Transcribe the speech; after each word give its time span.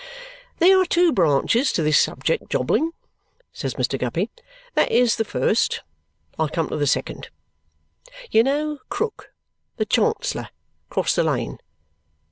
"There 0.57 0.81
are 0.81 0.85
two 0.87 1.11
branches 1.13 1.71
to 1.73 1.83
this 1.83 2.01
subject, 2.01 2.49
Jobling," 2.49 2.93
says 3.53 3.75
Mr. 3.75 3.99
Guppy. 3.99 4.31
"That 4.73 4.89
is 4.91 5.17
the 5.17 5.23
first. 5.23 5.81
I 6.39 6.47
come 6.47 6.69
to 6.69 6.77
the 6.77 6.87
second. 6.87 7.29
You 8.31 8.41
know 8.41 8.79
Krook, 8.89 9.31
the 9.77 9.85
Chancellor, 9.85 10.49
across 10.89 11.13
the 11.13 11.23
lane. 11.23 11.59